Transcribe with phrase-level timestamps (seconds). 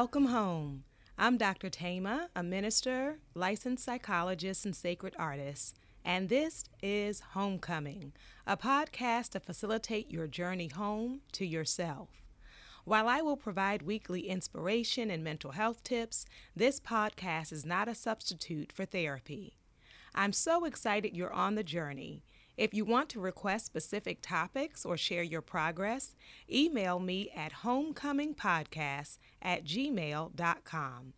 [0.00, 0.84] Welcome home.
[1.18, 1.68] I'm Dr.
[1.68, 5.76] Thema, a minister, licensed psychologist, and sacred artist,
[6.06, 8.14] and this is Homecoming,
[8.46, 12.08] a podcast to facilitate your journey home to yourself.
[12.86, 16.24] While I will provide weekly inspiration and mental health tips,
[16.56, 19.58] this podcast is not a substitute for therapy.
[20.14, 22.24] I'm so excited you're on the journey.
[22.56, 26.14] If you want to request specific topics or share your progress,
[26.50, 31.12] email me at homecomingpodcast at gmail.com.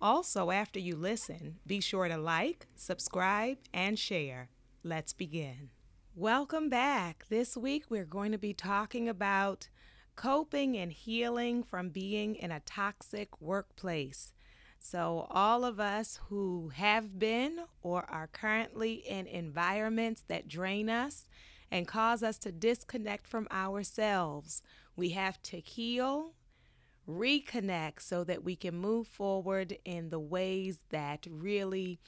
[0.00, 4.50] Also, after you listen, be sure to like, subscribe, and share.
[4.84, 5.70] Let's begin.
[6.14, 7.24] Welcome back.
[7.28, 9.68] This week we're going to be talking about
[10.14, 14.32] coping and healing from being in a toxic workplace.
[14.78, 21.28] So, all of us who have been or are currently in environments that drain us
[21.70, 24.62] and cause us to disconnect from ourselves,
[24.94, 26.34] we have to heal,
[27.08, 31.98] reconnect so that we can move forward in the ways that really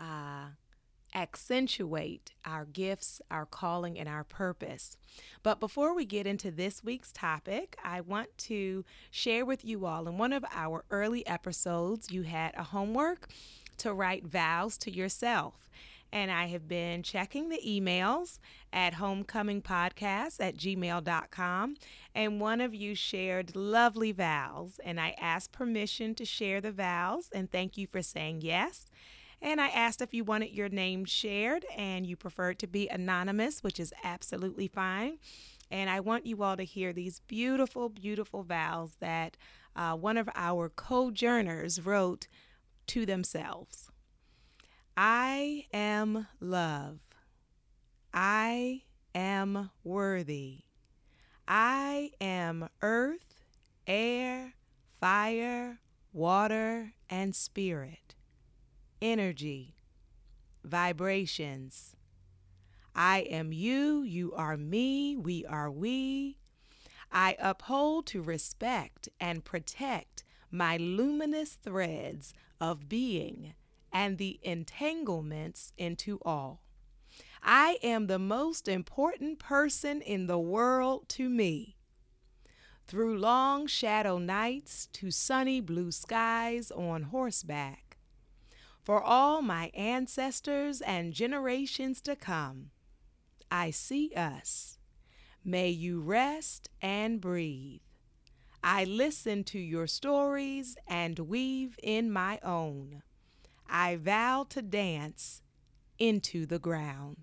[0.00, 0.48] uh,
[1.14, 4.96] accentuate our gifts, our calling, and our purpose.
[5.42, 10.08] But before we get into this week's topic, I want to share with you all
[10.08, 13.28] in one of our early episodes, you had a homework
[13.78, 15.54] to write vows to yourself.
[16.12, 18.38] And I have been checking the emails
[18.72, 21.76] at homecomingpodcast at gmail.com.
[22.14, 24.78] And one of you shared lovely vows.
[24.84, 27.30] And I asked permission to share the vows.
[27.34, 28.92] And thank you for saying yes.
[29.42, 33.62] And I asked if you wanted your name shared and you preferred to be anonymous,
[33.62, 35.18] which is absolutely fine.
[35.70, 39.36] And I want you all to hear these beautiful, beautiful vows that
[39.74, 42.28] uh, one of our co-journers wrote
[42.88, 43.90] to themselves.
[44.96, 47.00] I am love.
[48.12, 48.82] I
[49.14, 50.60] am worthy.
[51.48, 53.42] I am earth,
[53.86, 54.54] air,
[55.00, 55.80] fire,
[56.12, 58.03] water, and spirit
[59.04, 59.74] energy,
[60.64, 61.94] vibrations.
[62.96, 66.38] I am you, you are me, we are we.
[67.12, 73.52] I uphold to respect and protect my luminous threads of being
[73.92, 76.62] and the entanglements into all.
[77.42, 81.76] I am the most important person in the world to me.
[82.86, 87.83] Through long shadow nights to sunny blue skies on horseback,
[88.84, 92.70] for all my ancestors and generations to come.
[93.50, 94.78] I see us.
[95.44, 97.80] May you rest and breathe.
[98.62, 103.02] I listen to your stories and weave in my own.
[103.68, 105.42] I vow to dance
[105.98, 107.18] into the ground.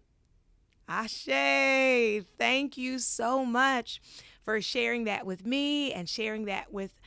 [0.87, 4.01] Ashe, thank you so much
[4.43, 7.00] for sharing that with me and sharing that with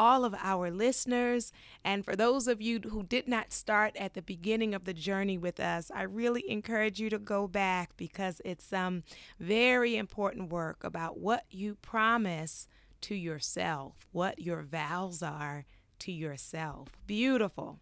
[0.00, 1.52] all of our listeners.
[1.84, 5.36] And for those of you who did not start at the beginning of the journey
[5.36, 9.02] with us, I really encourage you to go back because it's some
[9.38, 12.66] very important work about what you promise
[13.02, 15.66] to yourself, what your vows are
[15.98, 16.88] to yourself.
[17.06, 17.78] Beautiful.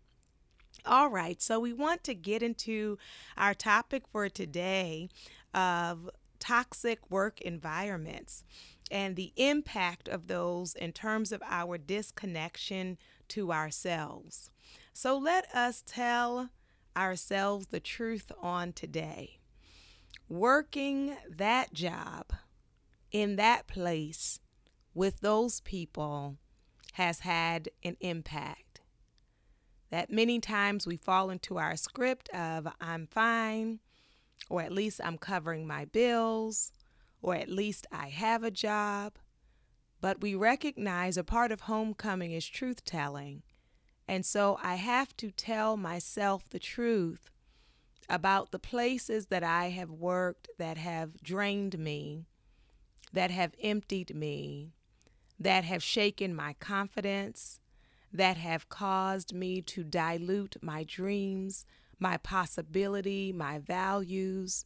[0.84, 2.98] All right, so we want to get into
[3.36, 5.08] our topic for today
[5.54, 8.42] of toxic work environments
[8.90, 14.50] and the impact of those in terms of our disconnection to ourselves.
[14.92, 16.50] So let us tell
[16.96, 19.38] ourselves the truth on today.
[20.28, 22.32] Working that job
[23.12, 24.40] in that place
[24.94, 26.36] with those people
[26.94, 28.80] has had an impact.
[29.90, 33.78] That many times we fall into our script of I'm fine,
[34.50, 36.72] or at least I'm covering my bills,
[37.22, 39.14] or at least I have a job.
[40.00, 43.42] But we recognize a part of homecoming is truth telling.
[44.06, 47.30] And so I have to tell myself the truth
[48.08, 52.24] about the places that I have worked that have drained me,
[53.12, 54.72] that have emptied me,
[55.38, 57.60] that have shaken my confidence,
[58.12, 61.66] that have caused me to dilute my dreams,
[61.98, 64.64] my possibility, my values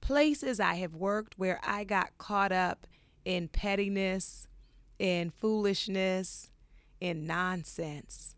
[0.00, 2.86] places I have worked where I got caught up
[3.24, 4.46] in pettiness,
[4.98, 6.50] in foolishness,
[7.00, 8.34] in nonsense.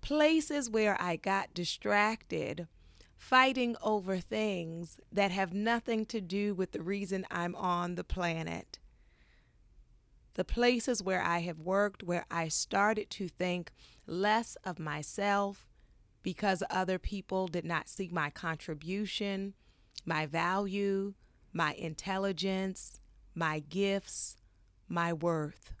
[0.00, 2.68] Places where I got distracted
[3.18, 8.78] fighting over things that have nothing to do with the reason I'm on the planet.
[10.34, 13.72] The places where I have worked where I started to think
[14.06, 15.66] less of myself
[16.22, 19.54] because other people did not see my contribution
[20.08, 21.12] my value,
[21.52, 22.98] my intelligence,
[23.34, 24.36] my gifts,
[24.88, 25.74] my worth.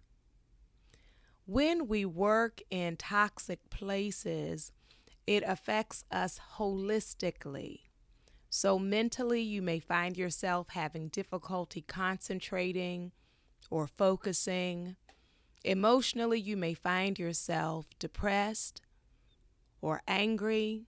[1.46, 4.70] When we work in toxic places,
[5.26, 7.80] it affects us holistically.
[8.50, 13.12] So, mentally, you may find yourself having difficulty concentrating
[13.70, 14.96] or focusing.
[15.64, 18.82] Emotionally, you may find yourself depressed
[19.80, 20.86] or angry.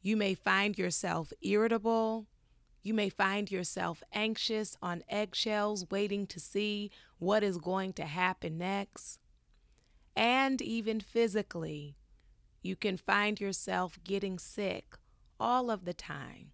[0.00, 2.26] You may find yourself irritable.
[2.82, 8.58] You may find yourself anxious on eggshells, waiting to see what is going to happen
[8.58, 9.20] next.
[10.16, 11.96] And even physically,
[12.60, 14.96] you can find yourself getting sick
[15.38, 16.52] all of the time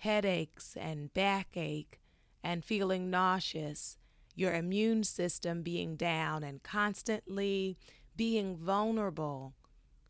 [0.00, 1.98] headaches and backache
[2.44, 3.96] and feeling nauseous,
[4.34, 7.78] your immune system being down and constantly
[8.14, 9.54] being vulnerable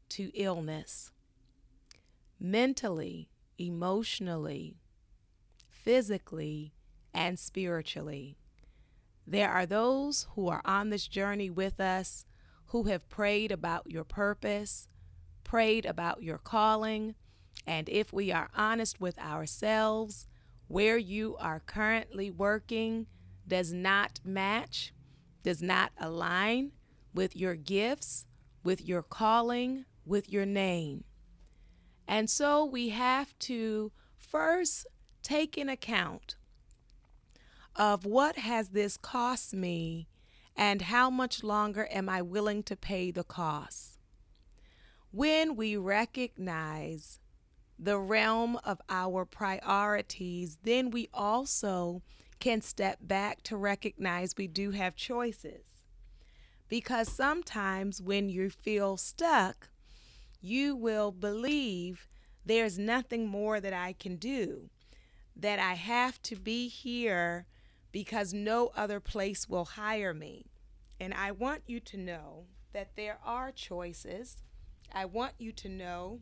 [0.09, 1.13] to illness.
[2.39, 4.77] Mentally, emotionally,
[5.87, 6.75] physically,
[7.15, 8.37] and spiritually.
[9.25, 12.25] There are those who are on this journey with us
[12.67, 14.89] who have prayed about your purpose,
[15.45, 17.15] prayed about your calling,
[17.65, 20.27] and if we are honest with ourselves,
[20.67, 23.07] where you are currently working
[23.47, 24.93] does not match,
[25.45, 26.73] does not align
[27.15, 28.27] with your gifts,
[28.65, 31.05] with your calling, with your name.
[32.09, 34.89] And so we have to first
[35.27, 36.37] take in account
[37.75, 40.07] of what has this cost me
[40.55, 43.99] and how much longer am I willing to pay the cost.
[45.11, 47.19] When we recognize
[47.77, 52.03] the realm of our priorities, then we also
[52.39, 55.85] can step back to recognize we do have choices.
[56.69, 59.71] Because sometimes when you feel stuck,
[60.41, 62.07] you will believe
[62.45, 64.71] there's nothing more that I can do,
[65.37, 67.47] that I have to be here
[67.93, 70.47] because no other place will hire me.
[70.99, 74.43] And I want you to know that there are choices.
[74.93, 76.21] I want you to know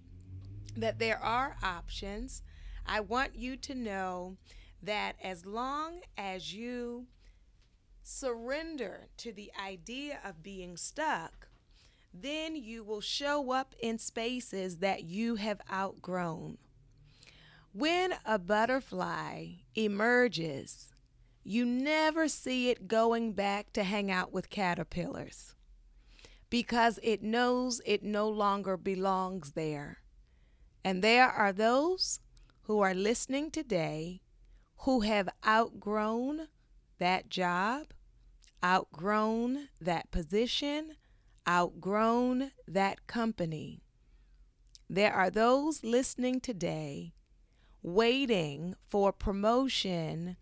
[0.76, 2.43] that there are options.
[2.87, 4.37] I want you to know
[4.82, 7.06] that as long as you
[8.02, 11.49] surrender to the idea of being stuck,
[12.12, 16.58] then you will show up in spaces that you have outgrown.
[17.76, 20.93] When a butterfly emerges,
[21.43, 25.56] you never see it going back to hang out with caterpillars
[26.50, 29.99] because it knows it no longer belongs there.
[30.85, 32.21] And there are those
[32.62, 34.21] who are listening today
[34.82, 36.47] who have outgrown
[37.00, 37.87] that job,
[38.65, 40.94] outgrown that position,
[41.49, 43.82] outgrown that company.
[44.88, 47.13] There are those listening today
[47.84, 50.36] waiting for promotion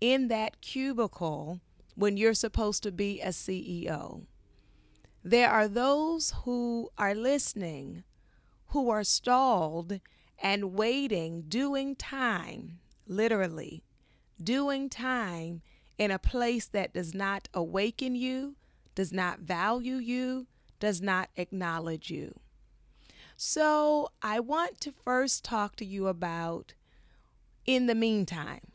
[0.00, 1.60] in that cubicle
[1.96, 4.26] when you're supposed to be a CEO.
[5.24, 8.04] There are those who are listening
[8.68, 10.00] who are stalled
[10.38, 13.84] and waiting, doing time, literally,
[14.42, 15.62] doing time
[15.96, 18.56] in a place that does not awaken you,
[18.94, 20.46] does not value you,
[20.80, 22.34] does not acknowledge you.
[23.36, 26.74] So, I want to first talk to you about
[27.66, 28.72] in the meantime,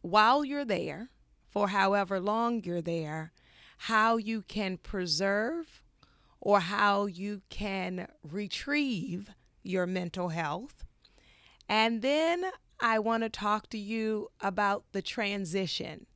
[0.00, 1.10] while you're there,
[1.48, 3.32] for however long you're there,
[3.78, 5.82] how you can preserve
[6.40, 9.30] or how you can retrieve
[9.62, 10.84] your mental health.
[11.68, 12.44] And then
[12.78, 16.06] I want to talk to you about the transition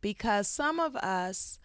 [0.00, 1.58] because some of us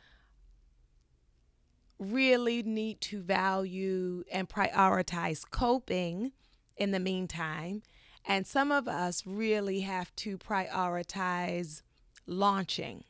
[2.00, 6.32] really need to value and prioritize coping
[6.78, 7.84] in the meantime.
[8.26, 11.82] And some of us really have to prioritize
[12.26, 13.04] launching.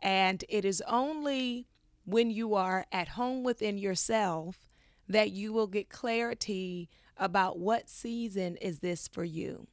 [0.00, 1.66] And it is only
[2.04, 4.68] when you are at home within yourself
[5.08, 9.66] that you will get clarity about what season is this for you.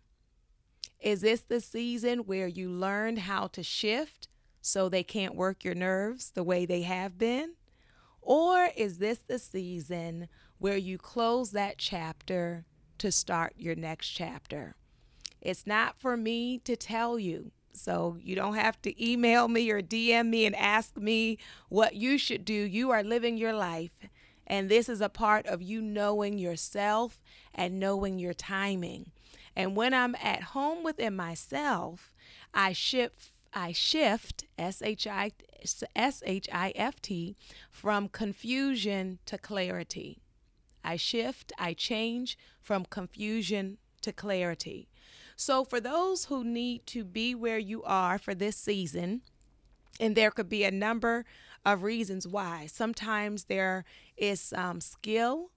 [1.00, 4.28] Is this the season where you learn how to shift
[4.62, 7.54] so they can't work your nerves the way they have been?
[8.30, 10.28] Or is this the season
[10.60, 12.64] where you close that chapter
[13.00, 14.76] to start your next chapter?
[15.42, 19.82] It's not for me to tell you so you don't have to email me or
[19.82, 22.54] DM me and ask me what you should do.
[22.54, 24.08] You are living your life.
[24.46, 27.24] And this is a part of you knowing yourself
[27.56, 29.10] and knowing your timing.
[29.56, 32.14] And when I'm at home within myself,
[32.54, 35.32] I shift I shift S H I
[35.96, 37.36] S H I F T
[37.72, 40.22] from confusion to clarity.
[40.84, 44.88] I shift, I change from confusion to clarity.
[45.36, 49.22] So, for those who need to be where you are for this season,
[50.00, 51.26] and there could be a number
[51.66, 52.68] of reasons why.
[52.68, 53.84] Sometimes there
[54.18, 55.52] is some skill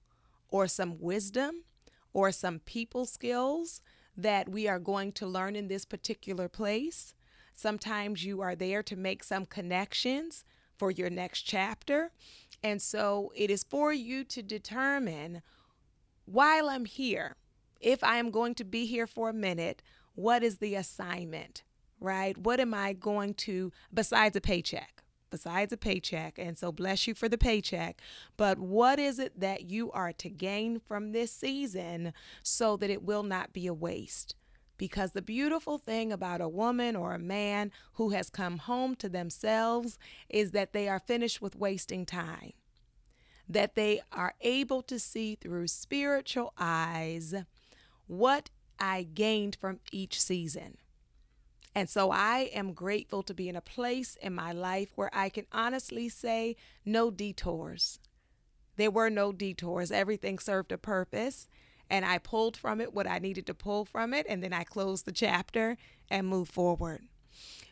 [0.51, 1.65] or some wisdom
[2.13, 3.81] or some people skills
[4.17, 7.15] that we are going to learn in this particular place.
[7.55, 10.45] Sometimes you are there to make some connections
[10.79, 12.11] for your next chapter.
[12.63, 15.43] And so it is for you to determine
[16.25, 17.37] while I'm here,
[17.81, 19.83] if I am going to be here for a minute,
[20.15, 21.63] what is the assignment,
[22.01, 22.37] right?
[22.39, 25.03] What am I going to, besides a paycheck?
[25.31, 26.39] Besides a paycheck.
[26.39, 28.01] And so bless you for the paycheck.
[28.37, 33.03] But what is it that you are to gain from this season so that it
[33.03, 34.37] will not be a waste?
[34.83, 39.09] Because the beautiful thing about a woman or a man who has come home to
[39.09, 39.97] themselves
[40.29, 42.55] is that they are finished with wasting time,
[43.49, 47.33] that they are able to see through spiritual eyes
[48.09, 50.79] what I gained from each season.
[51.77, 55.29] And so I am grateful to be in a place in my life where I
[55.29, 58.01] can honestly say no detours.
[58.75, 59.93] There were no detours.
[59.93, 61.47] Everything served a purpose.
[61.93, 64.25] And I pulled from it what I needed to pull from it.
[64.27, 65.77] And then I closed the chapter
[66.11, 67.03] and moved forward.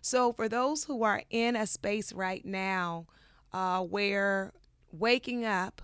[0.03, 3.07] So, for those who are in a space right now
[3.53, 4.53] uh, where
[4.93, 5.81] waking up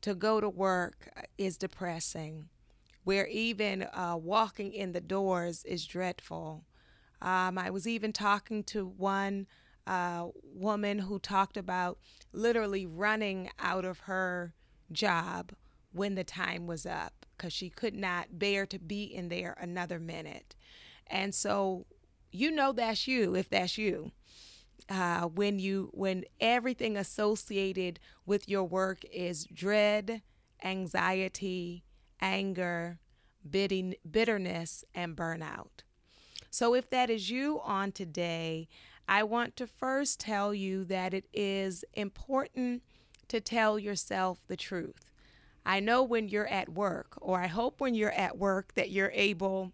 [0.00, 2.48] to go to work is depressing,
[3.04, 6.64] where even uh, walking in the doors is dreadful.
[7.20, 9.46] Um, I was even talking to one
[9.86, 11.98] uh, woman who talked about
[12.32, 14.54] literally running out of her
[14.92, 15.52] job
[15.96, 19.98] when the time was up because she could not bear to be in there another
[19.98, 20.54] minute.
[21.06, 21.86] And so,
[22.30, 24.12] you know, that's you if that's you.
[24.88, 30.22] Uh, when you when everything associated with your work is dread,
[30.62, 31.82] anxiety,
[32.20, 32.98] anger,
[33.50, 35.82] bitterness, and burnout.
[36.50, 38.68] So, if that is you on today,
[39.08, 42.82] I want to first tell you that it is important
[43.28, 45.05] to tell yourself the truth.
[45.66, 49.10] I know when you're at work, or I hope when you're at work that you're
[49.12, 49.72] able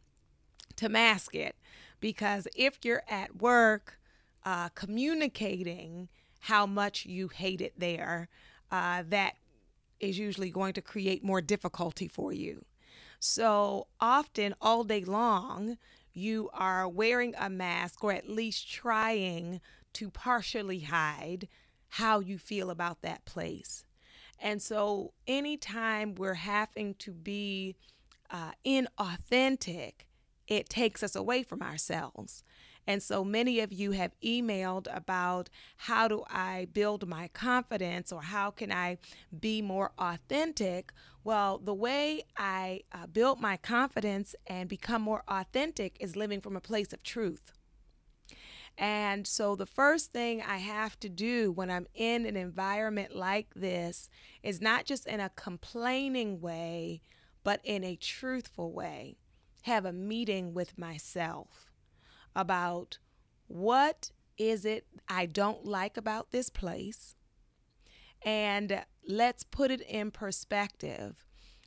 [0.77, 1.55] to mask it.
[2.01, 4.01] Because if you're at work
[4.45, 6.09] uh, communicating
[6.41, 8.29] how much you hate it there,
[8.71, 9.35] uh, that
[10.01, 12.65] is usually going to create more difficulty for you.
[13.21, 15.77] So often, all day long,
[16.15, 19.61] you are wearing a mask or at least trying
[19.93, 21.49] to partially hide
[21.91, 23.85] how you feel about that place.
[24.43, 27.77] And so, anytime we're having to be
[28.29, 30.07] uh, inauthentic,
[30.49, 32.43] it takes us away from ourselves.
[32.85, 38.23] And so many of you have emailed about how do I build my confidence or
[38.23, 38.99] how can I
[39.39, 40.93] be more authentic.
[41.23, 46.57] Well, the way I uh, build my confidence and become more authentic is living from
[46.57, 47.53] a place of truth.
[48.79, 53.55] And so, the first thing I have to do when I'm in an environment like
[53.55, 54.09] this
[54.43, 57.02] is not just in a complaining way,
[57.45, 59.19] but in a truthful way.
[59.62, 61.71] Have a meeting with myself
[62.35, 62.99] about
[63.47, 67.14] what is it I don't like about this place
[68.25, 71.25] and let's put it in perspective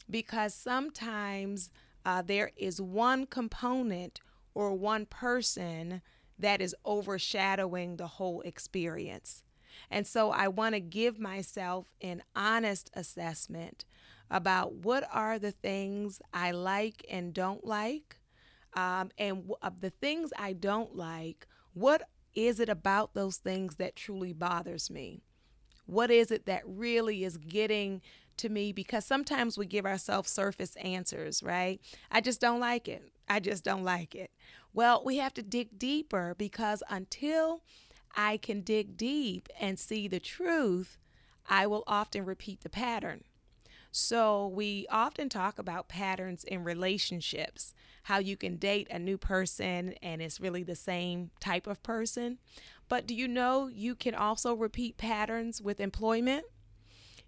[0.10, 1.70] because sometimes
[2.06, 4.20] uh, there is one component
[4.54, 6.02] or one person
[6.38, 9.44] that is overshadowing the whole experience.
[9.90, 13.86] And so I want to give myself an honest assessment
[14.30, 18.18] about what are the things I like and don't like
[18.76, 23.96] um, and w- the things I don't like, what is it about those things that
[23.96, 25.24] truly bothers me?
[25.86, 28.02] What is it that really is getting
[28.38, 28.72] to me?
[28.72, 31.80] Because sometimes we give ourselves surface answers, right?
[32.12, 33.12] I just don't like it.
[33.28, 34.32] I just don't like it.
[34.74, 37.62] Well, we have to dig deeper because until
[38.16, 40.98] I can dig deep and see the truth,
[41.50, 43.24] I will often repeat the pattern.
[43.92, 49.94] So, we often talk about patterns in relationships, how you can date a new person
[50.04, 52.40] and it's really the same type of person.
[52.90, 56.46] But do you know you can also repeat patterns with employment?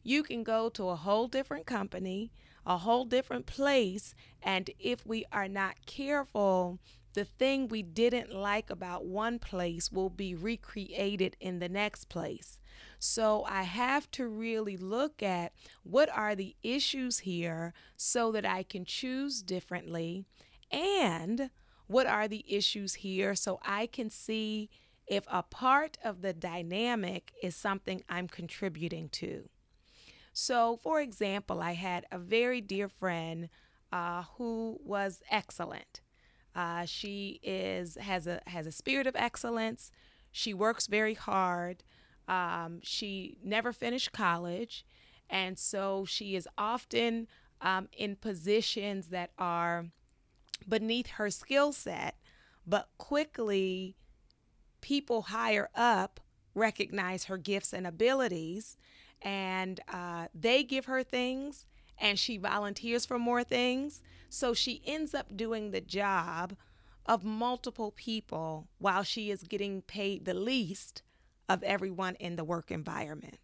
[0.04, 2.32] You can go to a whole different company,
[2.68, 6.80] a whole different place, and if we are not careful,
[7.14, 12.60] the thing we didn't like about one place will be recreated in the next place.
[13.00, 18.64] So I have to really look at what are the issues here so that I
[18.64, 20.26] can choose differently
[20.70, 21.50] and
[21.88, 24.70] what are the issues here so I can see
[25.08, 29.48] if a part of the dynamic is something I'm contributing to.
[30.40, 33.50] So, for example, I had a very dear friend
[33.92, 36.02] uh, who was excellent.
[36.54, 39.90] Uh, she is has a has a spirit of excellence.
[40.32, 41.84] She works very hard.
[42.28, 44.86] Um, she never finished college,
[45.28, 47.28] and so she is often
[47.60, 49.88] um, in positions that are
[50.70, 52.16] beneath her skill set,
[52.64, 53.96] but quickly
[54.82, 56.20] people higher up
[56.54, 58.78] recognize her gifts and abilities,
[59.28, 61.66] and uh, they give her things,
[61.98, 64.02] and she volunteers for more things.
[64.30, 66.56] So she ends up doing the job
[67.06, 71.02] of multiple people while she is getting paid the least
[71.50, 73.38] of everyone in the work environment.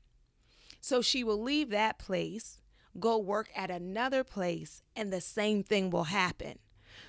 [0.80, 2.62] So she will leave that place,
[2.98, 6.60] go work at another place, and the same thing will happen.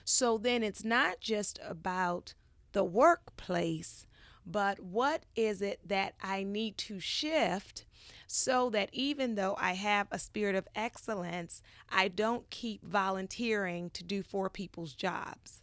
[0.05, 2.35] So then it's not just about
[2.73, 4.05] the workplace,
[4.45, 7.85] but what is it that I need to shift
[8.27, 14.05] so that even though I have a spirit of excellence, I don't keep volunteering to
[14.05, 15.61] do four people's jobs?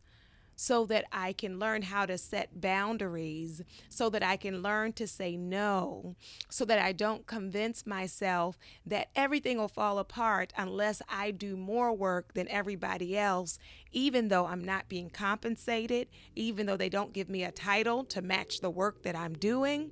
[0.61, 5.07] so that I can learn how to set boundaries, so that I can learn to
[5.07, 6.15] say no,
[6.49, 11.91] so that I don't convince myself that everything will fall apart unless I do more
[11.91, 13.57] work than everybody else,
[13.91, 18.21] even though I'm not being compensated, even though they don't give me a title to
[18.21, 19.89] match the work that I'm doing,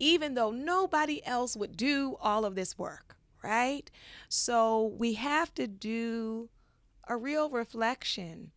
[0.00, 3.88] even though nobody else would do all of this work, right?
[4.28, 6.48] So we have to do
[7.06, 8.50] a real reflection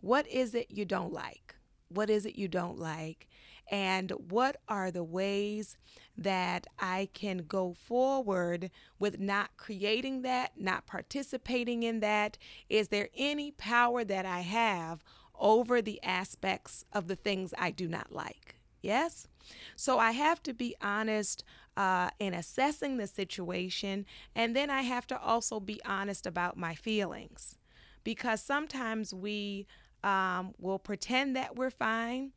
[0.00, 1.56] what is it you don't like?
[1.88, 3.28] What is it you don't like?
[3.68, 5.76] And what are the ways
[6.16, 12.38] that I can go forward with not creating that, not participating in that?
[12.68, 15.02] Is there any power that I have
[15.38, 18.55] over the aspects of the things I do not like?
[18.86, 19.26] Yes?
[19.74, 21.42] So I have to be honest
[21.76, 26.74] uh, in assessing the situation, and then I have to also be honest about my
[26.74, 27.58] feelings
[28.04, 29.66] because sometimes we
[30.04, 32.30] um, we'll pretend that we're fine,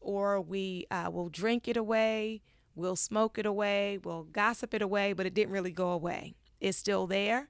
[0.00, 2.42] or we uh, will drink it away,
[2.74, 6.34] we'll smoke it away, we'll gossip it away, but it didn't really go away.
[6.60, 7.48] It's still there.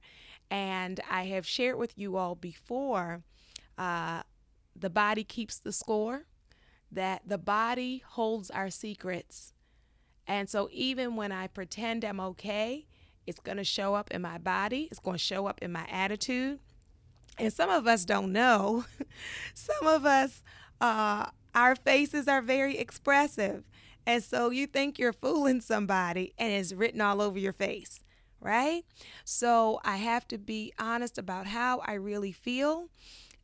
[0.50, 3.22] And I have shared with you all before
[3.78, 4.22] uh,
[4.76, 6.26] the body keeps the score,
[6.92, 9.52] that the body holds our secrets.
[10.26, 12.86] And so even when I pretend I'm okay,
[13.26, 15.86] it's going to show up in my body, it's going to show up in my
[15.90, 16.60] attitude,
[17.38, 18.84] and some of us don't know.
[19.54, 20.42] some of us,
[20.80, 23.64] uh, our faces are very expressive.
[24.06, 28.02] And so you think you're fooling somebody and it's written all over your face,
[28.40, 28.84] right?
[29.24, 32.88] So I have to be honest about how I really feel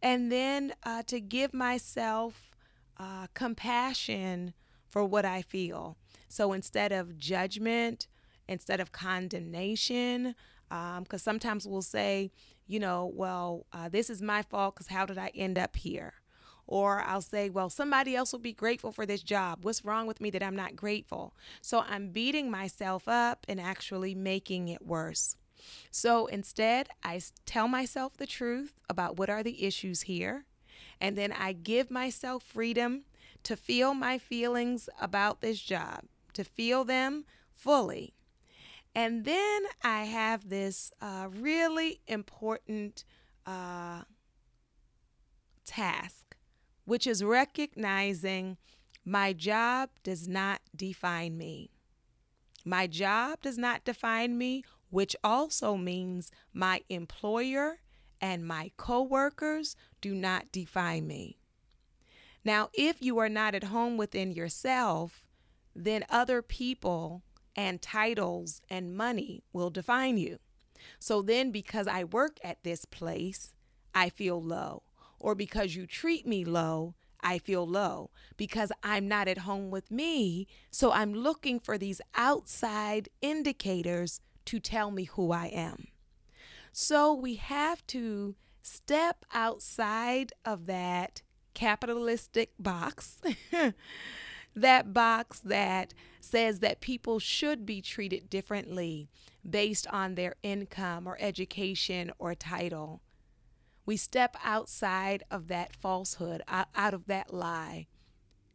[0.03, 2.51] and then uh, to give myself
[2.99, 4.55] uh, compassion
[4.89, 5.97] for what I feel.
[6.29, 8.07] So instead of judgment,
[8.49, 10.35] instead of condemnation,
[10.69, 12.31] because um, sometimes we'll say,
[12.67, 16.15] you know, well, uh, this is my fault because how did I end up here?
[16.67, 19.61] Or I'll say, well, somebody else will be grateful for this job.
[19.63, 21.35] What's wrong with me that I'm not grateful?
[21.63, 25.37] So I'm beating myself up and actually making it worse.
[25.91, 30.45] So instead, I tell myself the truth about what are the issues here.
[31.01, 33.05] And then I give myself freedom
[33.45, 36.03] to feel my feelings about this job,
[36.35, 38.15] to feel them fully.
[38.95, 43.05] And then I have this uh, really important
[43.47, 44.03] uh,
[45.65, 46.37] task,
[46.85, 48.57] which is recognizing
[49.05, 51.71] my job does not define me.
[52.65, 57.81] My job does not define me, which also means my employer
[58.21, 61.39] and my coworkers do not define me.
[62.45, 65.25] Now, if you are not at home within yourself,
[65.75, 67.23] then other people
[67.57, 70.39] and titles and money will define you.
[70.99, 73.53] So then, because I work at this place,
[73.95, 74.83] I feel low.
[75.19, 78.11] Or because you treat me low, I feel low.
[78.37, 84.61] Because I'm not at home with me, so I'm looking for these outside indicators to
[84.61, 85.89] tell me who I am.
[86.73, 91.23] So we have to step outside of that
[91.55, 93.21] capitalistic box
[94.55, 99.09] that box that says that people should be treated differently
[99.49, 103.01] based on their income or education or title.
[103.87, 107.87] We step outside of that falsehood, out of that lie,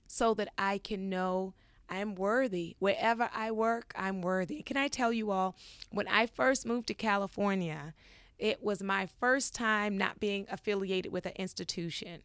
[0.07, 1.55] so that I can know
[1.89, 2.75] I'm worthy.
[2.79, 4.61] Wherever I work, I'm worthy.
[4.61, 5.55] Can I tell you all,
[5.89, 7.93] when I first moved to California,
[8.43, 12.21] it was my first time not being affiliated with an institution.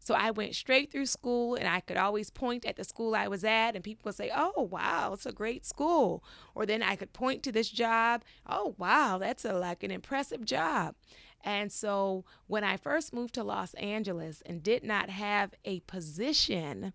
[0.00, 3.26] So I went straight through school and I could always point at the school I
[3.26, 6.22] was at and people would say, "Oh, wow, it's a great school."
[6.54, 10.44] Or then I could point to this job, "Oh, wow, that's a like an impressive
[10.44, 10.94] job."
[11.42, 16.92] And so when I first moved to Los Angeles and did not have a position,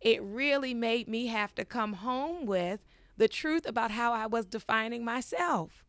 [0.00, 2.80] it really made me have to come home with
[3.18, 5.83] the truth about how I was defining myself,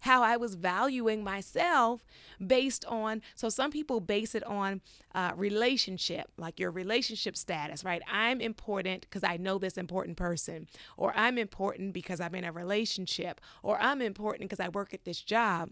[0.00, 2.04] how I was valuing myself
[2.44, 3.22] based on.
[3.34, 4.80] So some people base it on
[5.14, 8.02] uh, relationship, like your relationship status, right?
[8.10, 12.52] I'm important because I know this important person, or I'm important because I'm in a
[12.52, 15.70] relationship, or I'm important because I work at this job.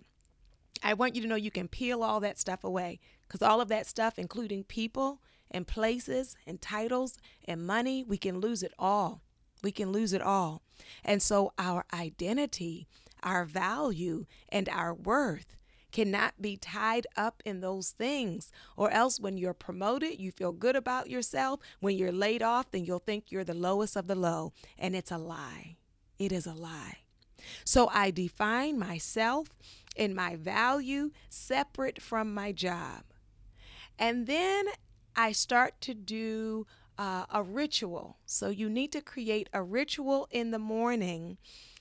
[0.82, 3.68] I want you to know you can peel all that stuff away because all of
[3.68, 9.22] that stuff, including people and places and titles and money, we can lose it all.
[9.62, 10.62] We can lose it all.
[11.04, 12.86] And so our identity,
[13.22, 15.56] our value, and our worth
[15.90, 18.50] cannot be tied up in those things.
[18.76, 21.60] Or else, when you're promoted, you feel good about yourself.
[21.80, 24.52] When you're laid off, then you'll think you're the lowest of the low.
[24.78, 25.76] And it's a lie.
[26.18, 26.98] It is a lie.
[27.64, 29.48] So I define myself
[29.96, 33.04] and my value separate from my job.
[33.98, 34.66] And then
[35.16, 36.66] I start to do
[36.98, 38.18] uh, a ritual.
[38.26, 41.38] So you need to create a ritual in the morning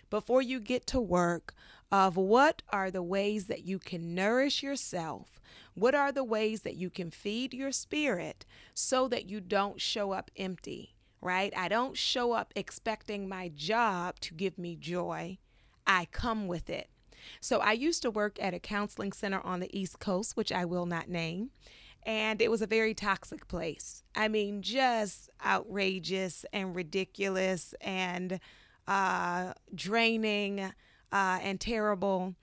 [0.10, 1.54] before you get to work
[1.92, 5.40] of what are the ways that you can nourish yourself.
[5.74, 10.12] What are the ways that you can feed your spirit so that you don't show
[10.12, 11.54] up empty, right?
[11.56, 15.38] I don't show up expecting my job to give me joy.
[15.86, 16.90] I come with it.
[17.40, 20.66] So I used to work at a counseling center on the East Coast, which I
[20.66, 21.52] will not name.
[22.04, 24.04] And it was a very toxic place.
[24.16, 28.40] I mean, just outrageous and ridiculous and
[28.88, 30.72] uh, draining
[31.12, 32.36] uh, and terrible.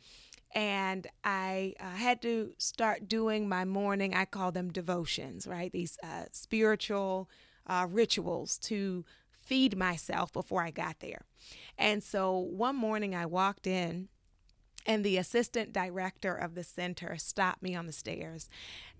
[0.55, 5.73] And I uh, had to start doing my morning, I call them devotions, right?
[5.73, 7.29] These uh, spiritual
[7.67, 9.05] uh, rituals to
[9.41, 11.23] feed myself before I got there.
[11.77, 14.09] And so one morning I walked in
[14.87, 18.49] and the assistant director of the center stopped me on the stairs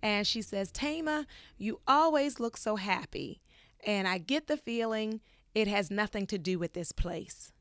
[0.03, 1.27] and she says, Thema,
[1.57, 3.41] you always look so happy.
[3.87, 5.21] And I get the feeling
[5.55, 7.53] it has nothing to do with this place.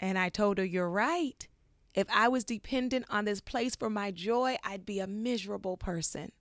[0.00, 1.46] And I told her, You're right.
[1.94, 6.32] If I was dependent on this place for my joy, I'd be a miserable person.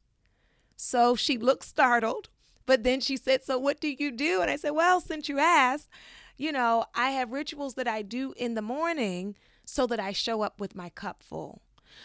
[0.76, 2.30] So she looked startled,
[2.66, 4.42] but then she said, So what do you do?
[4.42, 5.90] And I said, Well, since you asked,
[6.38, 9.36] you know, I have rituals that I do in the morning
[9.66, 11.62] so that I show up with my cup full.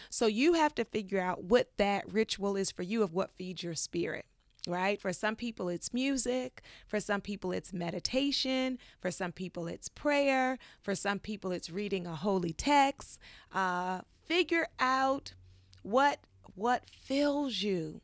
[0.09, 3.63] So you have to figure out what that ritual is for you of what feeds
[3.63, 4.25] your spirit.
[4.69, 5.01] Right?
[5.01, 6.61] For some people, it's music.
[6.87, 8.77] For some people, it's meditation.
[8.99, 10.57] For some people, it's prayer.
[10.81, 13.19] For some people, it's reading a holy text.
[13.53, 15.33] Uh, figure out
[15.81, 16.19] what
[16.55, 18.01] what fills you.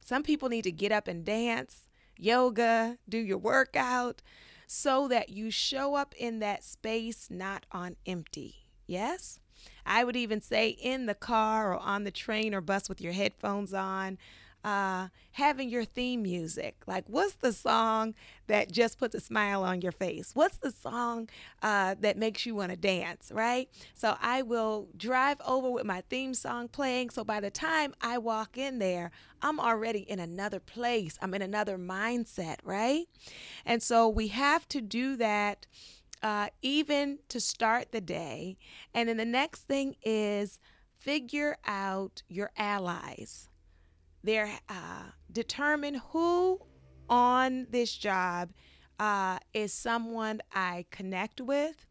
[0.00, 4.22] Some people need to get up and dance, yoga, do your workout
[4.66, 8.54] so that you show up in that space not on empty.
[8.86, 9.40] Yes?
[9.84, 13.12] I would even say in the car or on the train or bus with your
[13.12, 14.18] headphones on,
[14.64, 16.76] uh, having your theme music.
[16.86, 18.14] Like, what's the song
[18.48, 20.32] that just puts a smile on your face?
[20.34, 21.28] What's the song
[21.62, 23.68] uh, that makes you want to dance, right?
[23.94, 27.10] So I will drive over with my theme song playing.
[27.10, 29.10] So by the time I walk in there,
[29.42, 33.06] I'm already in another place, I'm in another mindset, right?
[33.64, 35.66] And so we have to do that.
[36.20, 38.56] Uh, even to start the day.
[38.92, 40.58] And then the next thing is
[40.98, 43.48] figure out your allies
[44.22, 46.60] they're uh, determine who
[47.08, 48.50] on this job
[48.98, 51.86] uh, is someone I connect with,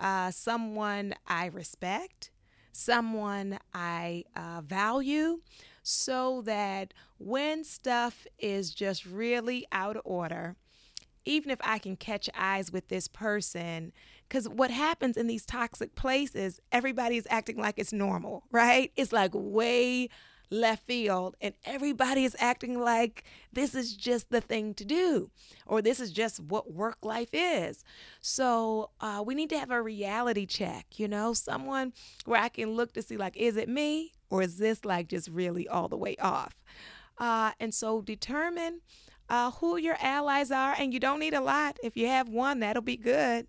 [0.00, 2.30] uh, someone I respect,
[2.72, 5.40] someone I uh, value,
[5.82, 10.56] so that when stuff is just really out of order,
[11.24, 13.92] even if I can catch eyes with this person,
[14.28, 18.92] because what happens in these toxic places, everybody's acting like it's normal, right?
[18.96, 20.08] It's like way
[20.50, 25.30] left field and everybody is acting like this is just the thing to do
[25.66, 27.84] or this is just what work life is.
[28.20, 31.92] So uh, we need to have a reality check, you know, someone
[32.24, 35.28] where I can look to see, like, is it me or is this like just
[35.28, 36.54] really all the way off?
[37.18, 38.80] Uh, and so determine
[39.28, 41.78] uh, who your allies are, and you don't need a lot.
[41.82, 43.46] If you have one, that'll be good.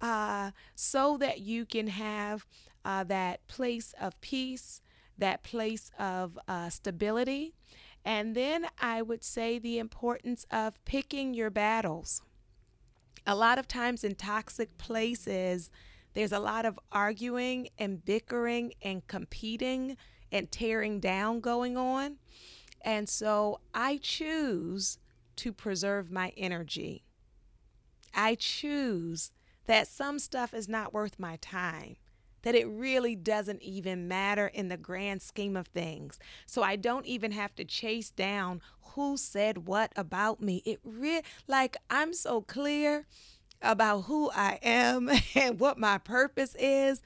[0.00, 2.46] Uh, so that you can have
[2.84, 4.80] uh, that place of peace,
[5.20, 7.54] that place of uh, stability.
[8.04, 12.22] And then I would say the importance of picking your battles.
[13.26, 15.70] A lot of times in toxic places,
[16.14, 19.96] there's a lot of arguing and bickering and competing
[20.32, 22.16] and tearing down going on.
[22.82, 24.98] And so I choose
[25.36, 27.04] to preserve my energy.
[28.14, 29.30] I choose
[29.66, 31.96] that some stuff is not worth my time
[32.42, 36.18] that it really doesn't even matter in the grand scheme of things.
[36.46, 38.60] So I don't even have to chase down
[38.94, 40.62] who said what about me.
[40.64, 43.06] It really like I'm so clear
[43.62, 47.02] about who I am and what my purpose is,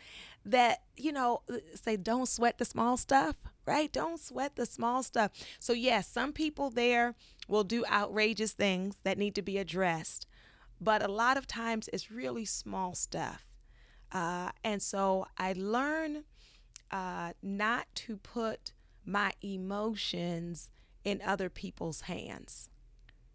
[0.46, 1.42] that, you know,
[1.74, 3.90] say, don't sweat the small stuff, right?
[3.92, 5.30] Don't sweat the small stuff.
[5.58, 7.14] So, yes, some people there
[7.48, 10.26] will do outrageous things that need to be addressed,
[10.80, 13.53] but a lot of times it's really small stuff.
[14.12, 16.24] Uh, and so I learn
[16.90, 18.72] uh, not to put
[19.04, 20.70] my emotions
[21.04, 22.68] in other people's hands.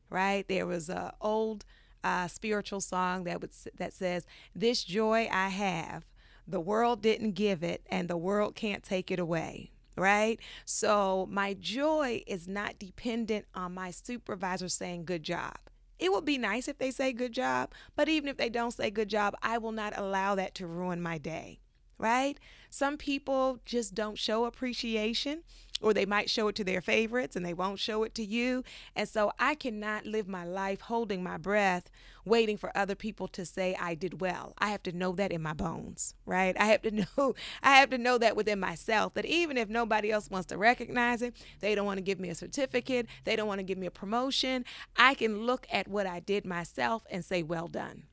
[0.10, 0.48] Right?
[0.48, 1.66] There was a old
[2.04, 6.06] uh, spiritual song that would that says, "This joy I have,
[6.48, 10.40] the world didn't give it, and the world can't take it away." Right?
[10.66, 15.58] So my joy is not dependent on my supervisor saying good job.
[16.00, 18.90] It would be nice if they say good job, but even if they don't say
[18.90, 21.60] good job, I will not allow that to ruin my day
[22.00, 22.40] right?
[22.70, 25.44] Some people just don't show appreciation
[25.82, 28.64] or they might show it to their favorites and they won't show it to you.
[28.96, 31.90] And so I cannot live my life holding my breath,
[32.26, 34.54] waiting for other people to say I did well.
[34.58, 36.56] I have to know that in my bones, right?
[36.60, 40.12] I have to know I have to know that within myself that even if nobody
[40.12, 43.48] else wants to recognize it, they don't want to give me a certificate, they don't
[43.48, 44.66] want to give me a promotion,
[44.98, 48.04] I can look at what I did myself and say well done.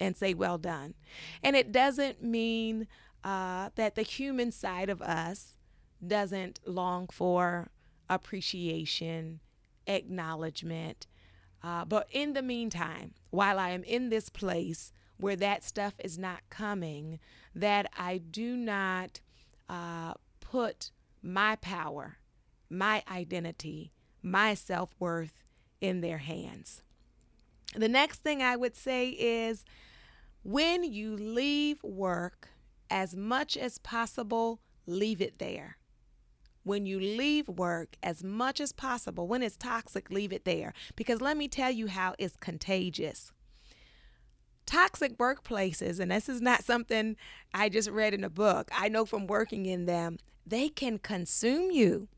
[0.00, 0.94] And say well done.
[1.42, 2.86] And it doesn't mean
[3.24, 5.56] uh, that the human side of us
[6.06, 7.70] doesn't long for
[8.08, 9.40] appreciation,
[9.86, 11.06] acknowledgement.
[11.62, 16.16] Uh, but in the meantime, while I am in this place where that stuff is
[16.16, 17.18] not coming,
[17.54, 19.20] that I do not
[19.68, 22.18] uh, put my power,
[22.70, 25.42] my identity, my self worth
[25.80, 26.82] in their hands.
[27.74, 29.64] The next thing I would say is
[30.42, 32.48] when you leave work,
[32.90, 35.77] as much as possible, leave it there.
[36.68, 40.74] When you leave work, as much as possible, when it's toxic, leave it there.
[40.96, 43.32] Because let me tell you how it's contagious.
[44.66, 47.16] Toxic workplaces, and this is not something
[47.54, 51.70] I just read in a book, I know from working in them, they can consume
[51.70, 52.08] you.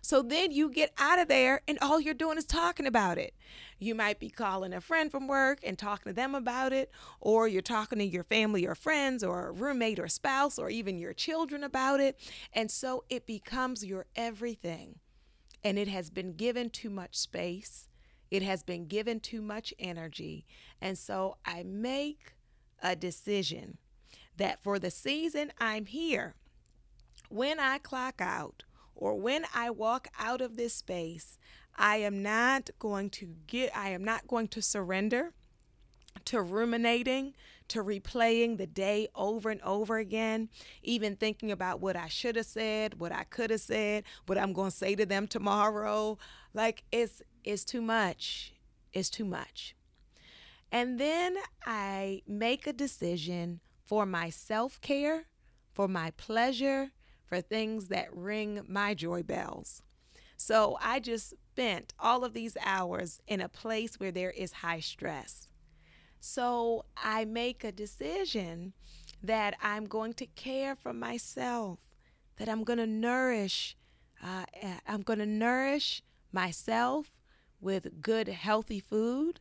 [0.00, 3.34] So then you get out of there and all you're doing is talking about it.
[3.78, 7.46] You might be calling a friend from work and talking to them about it, or
[7.46, 11.12] you're talking to your family or friends or a roommate or spouse or even your
[11.12, 12.18] children about it.
[12.52, 14.98] And so it becomes your everything.
[15.62, 17.88] And it has been given too much space,
[18.30, 20.44] it has been given too much energy.
[20.80, 22.34] And so I make
[22.82, 23.78] a decision
[24.36, 26.34] that for the season I'm here,
[27.28, 28.62] when I clock out,
[28.96, 31.38] or when I walk out of this space,
[31.76, 35.34] I am not going to get, I am not going to surrender
[36.24, 37.34] to ruminating,
[37.68, 40.48] to replaying the day over and over again,
[40.82, 44.52] even thinking about what I should have said, what I could have said, what I'm
[44.52, 46.18] going to say to them tomorrow.
[46.54, 48.54] Like it's it's too much.
[48.92, 49.76] It's too much.
[50.72, 55.26] And then I make a decision for my self-care,
[55.72, 56.90] for my pleasure,
[57.26, 59.82] for things that ring my joy bells.
[60.36, 64.80] So I just spent all of these hours in a place where there is high
[64.80, 65.50] stress.
[66.20, 68.74] So I make a decision
[69.22, 71.78] that I'm going to care for myself,
[72.36, 73.76] that I'm going to nourish,
[74.22, 77.12] uh, eh, I'm going to nourish myself
[77.60, 79.40] with good, healthy food.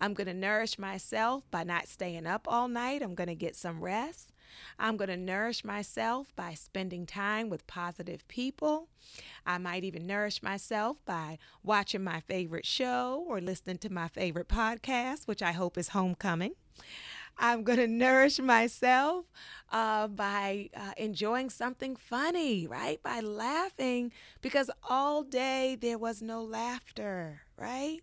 [0.00, 3.02] I'm going to nourish myself by not staying up all night.
[3.02, 4.32] I'm going to get some rest.
[4.78, 8.88] I'm going to nourish myself by spending time with positive people.
[9.46, 14.48] I might even nourish myself by watching my favorite show or listening to my favorite
[14.48, 16.54] podcast, which I hope is Homecoming.
[17.38, 19.26] I'm going to nourish myself
[19.72, 23.02] uh, by uh, enjoying something funny, right?
[23.02, 28.00] By laughing, because all day there was no laughter, right?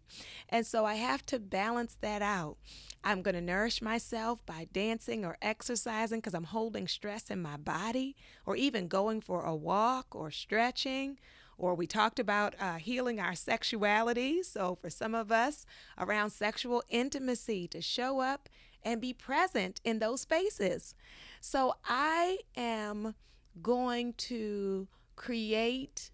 [0.50, 2.58] And so I have to balance that out.
[3.04, 7.58] I'm going to nourish myself by dancing or exercising because I'm holding stress in my
[7.58, 11.18] body, or even going for a walk or stretching.
[11.58, 14.42] Or we talked about uh, healing our sexuality.
[14.44, 15.66] So, for some of us,
[15.98, 18.50] around sexual intimacy, to show up
[18.84, 20.96] and be present in those spaces.
[21.40, 23.16] So, I am
[23.62, 26.10] going to create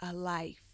[0.00, 0.65] a life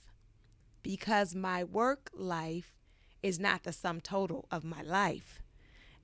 [0.82, 2.74] because my work life
[3.22, 5.42] is not the sum total of my life.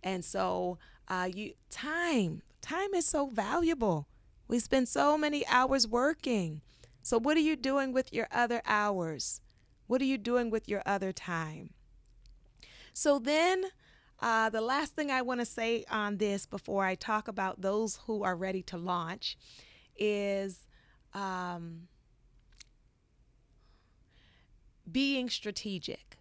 [0.03, 4.09] And so, uh, you time time is so valuable.
[4.47, 6.61] We spend so many hours working.
[7.03, 9.41] So, what are you doing with your other hours?
[9.87, 11.71] What are you doing with your other time?
[12.93, 13.67] So then,
[14.21, 18.01] uh, the last thing I want to say on this before I talk about those
[18.07, 19.39] who are ready to launch
[19.97, 20.67] is
[21.15, 21.89] um,
[24.93, 26.19] being strategic.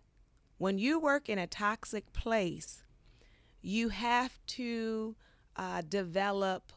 [0.57, 2.83] When you work in a toxic place,
[3.61, 5.15] you have to
[5.55, 6.71] uh, develop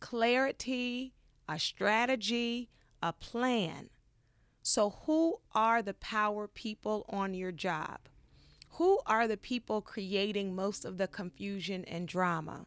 [0.00, 1.14] clarity,
[1.48, 2.68] a strategy,
[3.02, 3.90] a plan.
[4.62, 8.00] So, who are the power people on your job?
[8.72, 12.66] Who are the people creating most of the confusion and drama?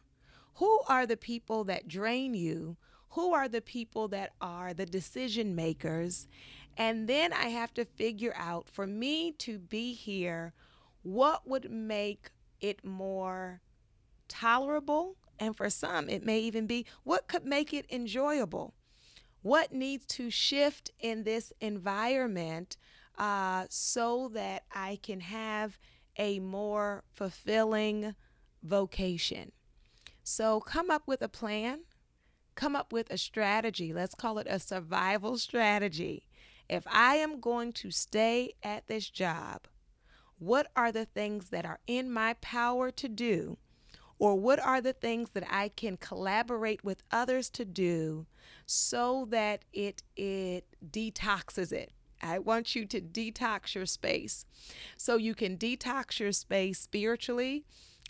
[0.54, 2.76] Who are the people that drain you?
[3.10, 6.26] Who are the people that are the decision makers?
[6.76, 10.54] And then I have to figure out for me to be here,
[11.02, 12.30] what would make
[12.60, 13.60] it more
[14.28, 15.16] tolerable?
[15.38, 18.74] And for some, it may even be what could make it enjoyable?
[19.42, 22.76] What needs to shift in this environment
[23.18, 25.78] uh, so that I can have
[26.16, 28.14] a more fulfilling
[28.62, 29.52] vocation?
[30.22, 31.80] So come up with a plan,
[32.54, 33.92] come up with a strategy.
[33.92, 36.28] Let's call it a survival strategy.
[36.72, 39.68] If I am going to stay at this job,
[40.38, 43.58] what are the things that are in my power to do?
[44.18, 48.24] Or what are the things that I can collaborate with others to do
[48.64, 51.92] so that it it detoxes it?
[52.22, 54.46] I want you to detox your space.
[54.96, 57.66] So you can detox your space spiritually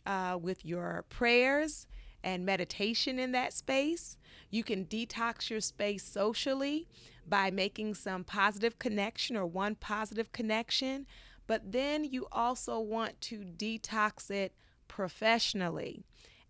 [0.06, 1.88] uh, with your prayers
[2.22, 4.16] and meditation in that space.
[4.52, 6.86] You can detox your space socially
[7.26, 11.06] by making some positive connection or one positive connection.
[11.46, 14.54] But then you also want to detox it
[14.88, 16.04] professionally.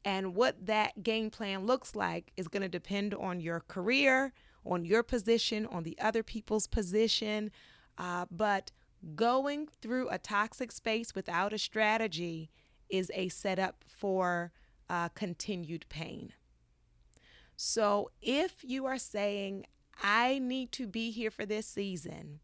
[0.05, 4.33] And what that game plan looks like is going to depend on your career,
[4.67, 7.53] on your position, on the other people's position.
[7.97, 8.73] Uh, but
[9.15, 12.51] going through a toxic space without a strategy
[12.91, 14.51] is a setup for
[14.91, 16.33] uh, continued pain.
[17.57, 19.67] So if you are saying,
[20.03, 22.41] I need to be here for this season,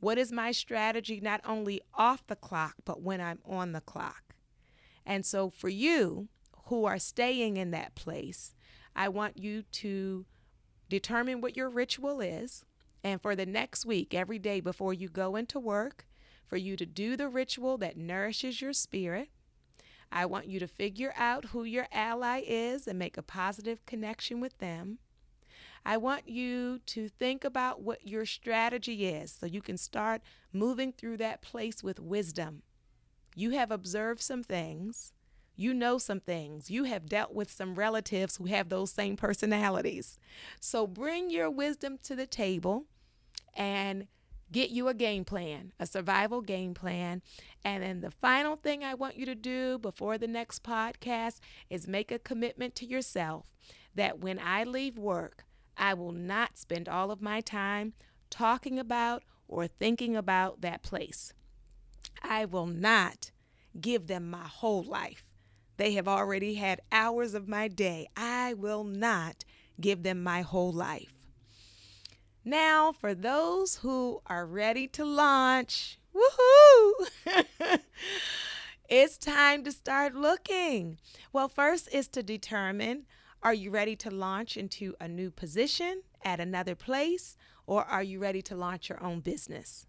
[0.00, 4.34] what is my strategy not only off the clock, but when I'm on the clock?
[5.04, 6.28] And so for you
[6.66, 8.54] who are staying in that place,
[8.94, 10.26] I want you to
[10.88, 12.64] determine what your ritual is.
[13.02, 16.06] And for the next week, every day before you go into work,
[16.46, 19.28] for you to do the ritual that nourishes your spirit,
[20.10, 24.40] I want you to figure out who your ally is and make a positive connection
[24.40, 24.98] with them.
[25.84, 30.92] I want you to think about what your strategy is so you can start moving
[30.92, 32.62] through that place with wisdom.
[33.34, 35.12] You have observed some things.
[35.56, 36.70] You know some things.
[36.70, 40.18] You have dealt with some relatives who have those same personalities.
[40.60, 42.84] So bring your wisdom to the table
[43.54, 44.06] and
[44.52, 47.22] get you a game plan, a survival game plan.
[47.64, 51.86] And then the final thing I want you to do before the next podcast is
[51.86, 53.46] make a commitment to yourself
[53.94, 55.44] that when I leave work,
[55.76, 57.92] I will not spend all of my time
[58.30, 61.32] talking about or thinking about that place.
[62.22, 63.30] I will not
[63.80, 65.24] give them my whole life.
[65.76, 68.08] They have already had hours of my day.
[68.16, 69.44] I will not
[69.80, 71.17] give them my whole life.
[72.48, 77.06] Now, for those who are ready to launch, woohoo!
[78.88, 80.96] it's time to start looking.
[81.30, 83.04] Well, first is to determine
[83.42, 88.18] are you ready to launch into a new position at another place, or are you
[88.18, 89.84] ready to launch your own business?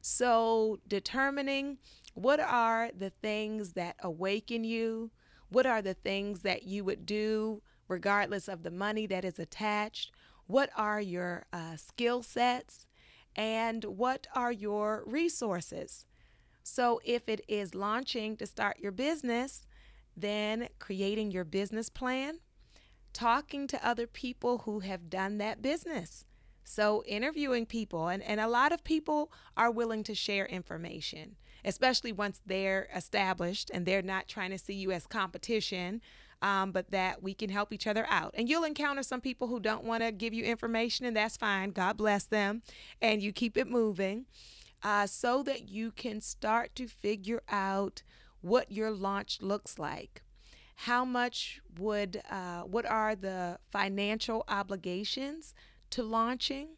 [0.00, 1.76] So, determining
[2.14, 5.10] what are the things that awaken you,
[5.50, 10.12] what are the things that you would do regardless of the money that is attached,
[10.46, 12.86] what are your uh, skill sets?
[13.34, 16.06] And what are your resources?
[16.62, 19.66] So, if it is launching to start your business,
[20.16, 22.38] then creating your business plan,
[23.12, 26.24] talking to other people who have done that business.
[26.64, 32.10] So, interviewing people, and, and a lot of people are willing to share information, especially
[32.10, 36.00] once they're established and they're not trying to see you as competition
[36.42, 38.34] um, but that we can help each other out.
[38.34, 41.70] And you'll encounter some people who don't want to give you information, and that's fine.
[41.70, 42.62] God bless them.
[43.00, 44.26] And you keep it moving
[44.82, 48.02] uh, so that you can start to figure out
[48.40, 50.22] what your launch looks like.
[50.80, 55.54] How much would, uh, what are the financial obligations
[55.90, 56.76] to launching?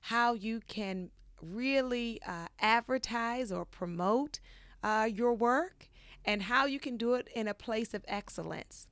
[0.00, 1.10] How you can
[1.42, 4.40] really uh, advertise or promote
[4.82, 5.88] uh, your work,
[6.24, 8.86] and how you can do it in a place of excellence.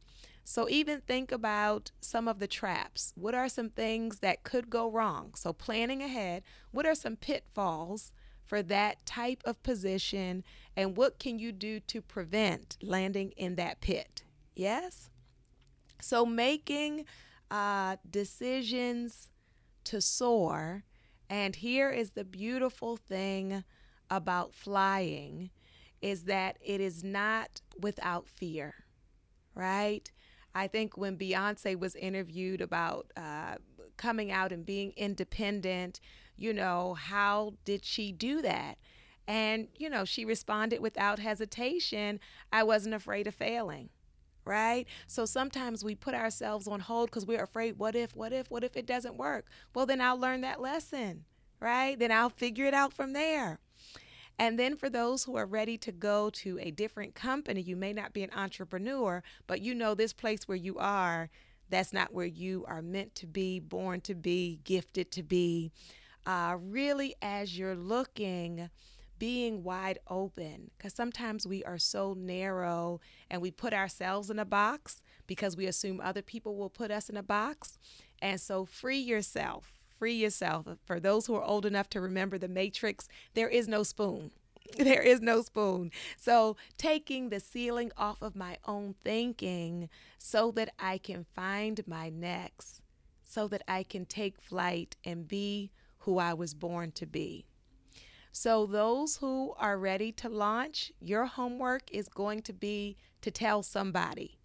[0.53, 3.15] So, even think about some of the traps.
[3.17, 5.33] What are some things that could go wrong?
[5.35, 6.43] So, planning ahead,
[6.73, 8.13] what are some pitfalls
[8.45, 10.45] for that type of position,
[10.77, 14.25] and what can you do to prevent landing in that pit?
[14.55, 15.09] Yes?
[16.03, 17.07] So, making
[17.51, 19.31] uh, decisions
[19.85, 20.85] to soar.
[21.31, 23.65] And here is the beautiful thing
[24.11, 25.49] about flying
[26.03, 28.75] is that it is not without fear,
[29.55, 30.13] right?
[30.55, 33.57] I think when Beyonce was interviewed about uh,
[33.97, 36.01] coming out and being independent,
[36.37, 38.79] you know, how did she do that?
[39.29, 42.21] And, you know, she responded without hesitation
[42.53, 43.91] I wasn't afraid of failing
[44.45, 44.87] right?
[45.07, 48.65] So sometimes we put ourselves on hold because we're afraid, what if, what if, what
[48.65, 49.47] if it doesn't work?
[49.75, 51.25] Well, then I'll learn that lesson,
[51.61, 51.99] right?
[51.99, 53.61] Then I'll figure it out from there.
[54.39, 57.93] And then for those who are ready to go to a different company, you may
[57.93, 61.31] not be an entrepreneur, but you know this place where you are,
[61.69, 65.71] that's not where you are meant to be, born to be, gifted to be.
[66.27, 68.69] Uh, really, as you're looking,
[69.23, 74.45] being wide open because sometimes we are so narrow and we put ourselves in a
[74.45, 77.79] box because we assume other people will put us in a box.
[78.21, 80.67] And so free yourself, free yourself.
[80.85, 84.33] For those who are old enough to remember the Matrix, there is no spoon.
[84.77, 85.93] There is no spoon.
[86.17, 89.89] So, taking the ceiling off of my own thinking
[90.19, 92.83] so that I can find my next,
[93.23, 97.45] so that I can take flight and be who I was born to be.
[98.33, 103.63] So, those who are ready to launch, your homework is going to be to tell
[103.63, 104.41] somebody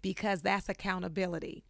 [0.00, 1.64] because that's accountability.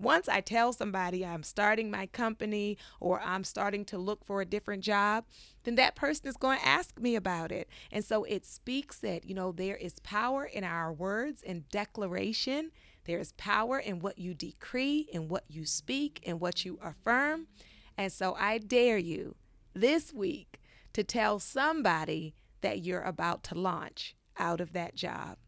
[0.00, 4.46] Once I tell somebody I'm starting my company or I'm starting to look for a
[4.46, 5.24] different job,
[5.64, 7.68] then that person is going to ask me about it.
[7.90, 12.70] And so it speaks that, you know, there is power in our words and declaration.
[13.06, 17.48] There is power in what you decree, in what you speak, in what you affirm.
[17.96, 19.34] And so I dare you
[19.74, 20.60] this week
[20.92, 25.38] to tell somebody that you're about to launch out of that job.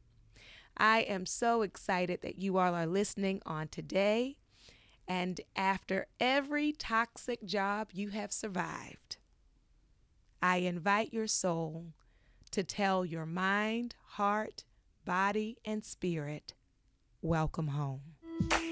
[0.76, 4.38] I am so excited that you all are listening on today.
[5.11, 9.16] And after every toxic job you have survived,
[10.40, 11.86] I invite your soul
[12.52, 14.62] to tell your mind, heart,
[15.04, 16.54] body, and spirit,
[17.22, 18.69] welcome home.